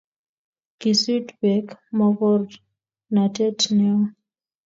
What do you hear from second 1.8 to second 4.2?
mokornatet neoo.